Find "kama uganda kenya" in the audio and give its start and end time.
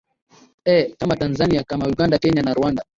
1.63-2.41